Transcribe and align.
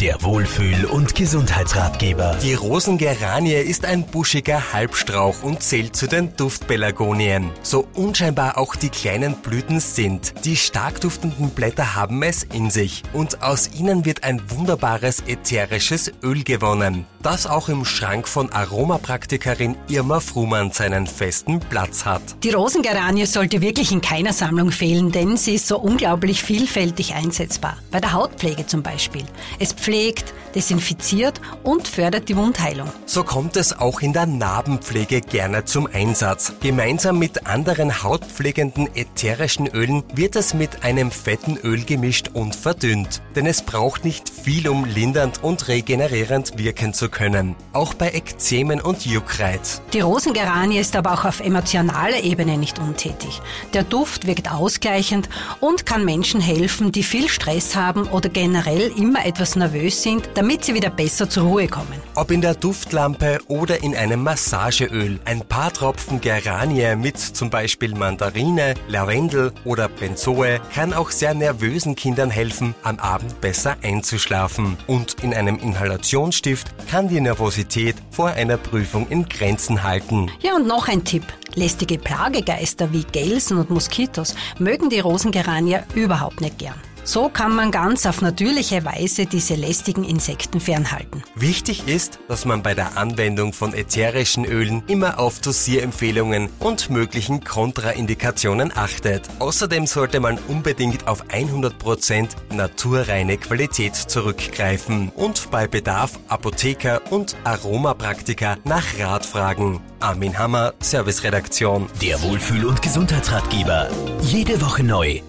Der 0.00 0.22
Wohlfühl- 0.22 0.84
und 0.84 1.16
Gesundheitsratgeber. 1.16 2.36
Die 2.40 2.54
Rosengeranie 2.54 3.54
ist 3.54 3.84
ein 3.84 4.06
buschiger 4.06 4.72
Halbstrauch 4.72 5.42
und 5.42 5.60
zählt 5.60 5.96
zu 5.96 6.06
den 6.06 6.36
Duftpelargonien. 6.36 7.50
So 7.62 7.88
unscheinbar 7.94 8.58
auch 8.58 8.76
die 8.76 8.90
kleinen 8.90 9.34
Blüten 9.34 9.80
sind. 9.80 10.34
Die 10.44 10.54
stark 10.54 11.00
duftenden 11.00 11.50
Blätter 11.50 11.96
haben 11.96 12.22
es 12.22 12.44
in 12.44 12.70
sich 12.70 13.02
und 13.12 13.42
aus 13.42 13.70
ihnen 13.76 14.04
wird 14.04 14.22
ein 14.22 14.40
wunderbares 14.48 15.24
ätherisches 15.26 16.12
Öl 16.22 16.44
gewonnen, 16.44 17.04
das 17.20 17.48
auch 17.48 17.68
im 17.68 17.84
Schrank 17.84 18.28
von 18.28 18.52
Aromapraktikerin 18.52 19.74
Irma 19.88 20.20
Frumann 20.20 20.70
seinen 20.70 21.08
festen 21.08 21.58
Platz 21.58 22.04
hat. 22.04 22.22
Die 22.44 22.50
Rosengeranie 22.50 23.26
sollte 23.26 23.62
wirklich 23.62 23.90
in 23.90 24.00
keiner 24.00 24.32
Sammlung 24.32 24.70
fehlen, 24.70 25.10
denn 25.10 25.36
sie 25.36 25.56
ist 25.56 25.66
so 25.66 25.76
unglaublich 25.80 26.40
vielfältig 26.40 27.14
einsetzbar. 27.14 27.78
Bei 27.90 27.98
der 27.98 28.12
Hautpflege 28.12 28.64
zum 28.64 28.84
Beispiel. 28.84 29.24
Es 29.58 29.74
pflegt, 29.88 30.34
desinfiziert 30.54 31.40
und 31.62 31.88
fördert 31.88 32.28
die 32.28 32.36
Wundheilung. 32.36 32.90
So 33.06 33.24
kommt 33.24 33.56
es 33.56 33.78
auch 33.78 34.00
in 34.00 34.12
der 34.12 34.26
Narbenpflege 34.26 35.22
gerne 35.22 35.64
zum 35.64 35.86
Einsatz. 35.86 36.52
Gemeinsam 36.60 37.18
mit 37.18 37.46
anderen 37.46 38.02
hautpflegenden 38.02 38.94
ätherischen 38.94 39.66
Ölen 39.66 40.02
wird 40.14 40.36
es 40.36 40.52
mit 40.52 40.84
einem 40.84 41.10
fetten 41.10 41.56
Öl 41.56 41.84
gemischt 41.84 42.30
und 42.34 42.54
verdünnt. 42.54 43.22
Denn 43.34 43.46
es 43.46 43.62
braucht 43.62 44.04
nicht 44.04 44.28
viel, 44.28 44.68
um 44.68 44.84
lindernd 44.84 45.42
und 45.42 45.68
regenerierend 45.68 46.58
wirken 46.58 46.92
zu 46.92 47.08
können. 47.08 47.56
Auch 47.72 47.94
bei 47.94 48.10
Ekzemen 48.10 48.80
und 48.82 49.06
Juckreiz. 49.06 49.80
Die 49.94 50.00
Rosengeranie 50.00 50.78
ist 50.78 50.96
aber 50.96 51.14
auch 51.14 51.24
auf 51.24 51.40
emotionaler 51.40 52.22
Ebene 52.22 52.58
nicht 52.58 52.78
untätig. 52.78 53.40
Der 53.72 53.84
Duft 53.84 54.26
wirkt 54.26 54.50
ausgleichend 54.50 55.30
und 55.60 55.86
kann 55.86 56.04
Menschen 56.04 56.42
helfen, 56.42 56.92
die 56.92 57.02
viel 57.02 57.28
Stress 57.28 57.74
haben 57.74 58.08
oder 58.08 58.28
generell 58.28 58.92
immer 58.96 59.24
etwas 59.24 59.56
nervös 59.56 59.77
sind, 59.86 60.28
damit 60.34 60.64
sie 60.64 60.74
wieder 60.74 60.90
besser 60.90 61.30
zur 61.30 61.44
Ruhe 61.44 61.68
kommen. 61.68 62.00
Ob 62.14 62.30
in 62.30 62.40
der 62.40 62.54
Duftlampe 62.54 63.38
oder 63.48 63.82
in 63.82 63.94
einem 63.96 64.22
Massageöl. 64.22 65.20
Ein 65.24 65.40
paar 65.40 65.72
Tropfen 65.72 66.20
Geranie 66.20 66.96
mit 66.96 67.18
zum 67.18 67.50
Beispiel 67.50 67.94
Mandarine, 67.94 68.74
Lavendel 68.88 69.52
oder 69.64 69.88
Benzoe 69.88 70.60
kann 70.74 70.92
auch 70.92 71.10
sehr 71.10 71.34
nervösen 71.34 71.94
Kindern 71.94 72.30
helfen, 72.30 72.74
am 72.82 72.98
Abend 72.98 73.40
besser 73.40 73.76
einzuschlafen. 73.82 74.76
Und 74.86 75.22
in 75.22 75.32
einem 75.32 75.58
Inhalationsstift 75.58 76.68
kann 76.90 77.08
die 77.08 77.20
Nervosität 77.20 77.96
vor 78.10 78.30
einer 78.30 78.56
Prüfung 78.56 79.06
in 79.08 79.28
Grenzen 79.28 79.82
halten. 79.82 80.30
Ja, 80.40 80.56
und 80.56 80.66
noch 80.66 80.88
ein 80.88 81.04
Tipp. 81.04 81.24
Lästige 81.54 81.98
Plagegeister 81.98 82.92
wie 82.92 83.04
Gelsen 83.04 83.58
und 83.58 83.70
Moskitos 83.70 84.34
mögen 84.58 84.90
die 84.90 85.00
Rosengeranie 85.00 85.78
überhaupt 85.94 86.40
nicht 86.40 86.58
gern. 86.58 86.80
So 87.08 87.30
kann 87.30 87.56
man 87.56 87.70
ganz 87.70 88.04
auf 88.04 88.20
natürliche 88.20 88.84
Weise 88.84 89.24
diese 89.24 89.54
lästigen 89.54 90.04
Insekten 90.04 90.60
fernhalten. 90.60 91.24
Wichtig 91.34 91.88
ist, 91.88 92.18
dass 92.28 92.44
man 92.44 92.62
bei 92.62 92.74
der 92.74 92.98
Anwendung 92.98 93.54
von 93.54 93.72
ätherischen 93.72 94.44
Ölen 94.44 94.82
immer 94.88 95.18
auf 95.18 95.40
Dosierempfehlungen 95.40 96.50
und 96.58 96.90
möglichen 96.90 97.42
Kontraindikationen 97.42 98.76
achtet. 98.76 99.22
Außerdem 99.38 99.86
sollte 99.86 100.20
man 100.20 100.38
unbedingt 100.48 101.08
auf 101.08 101.24
100% 101.28 102.28
naturreine 102.52 103.38
Qualität 103.38 103.96
zurückgreifen 103.96 105.08
und 105.16 105.50
bei 105.50 105.66
Bedarf 105.66 106.18
Apotheker 106.28 107.00
und 107.10 107.36
Aromapraktiker 107.42 108.58
nach 108.64 108.84
Rat 108.98 109.24
fragen. 109.24 109.80
Armin 110.00 110.38
Hammer, 110.38 110.74
Serviceredaktion. 110.80 111.86
Der 112.02 112.20
Wohlfühl- 112.20 112.66
und 112.66 112.82
Gesundheitsratgeber. 112.82 113.88
Jede 114.20 114.60
Woche 114.60 114.84
neu 114.84 115.22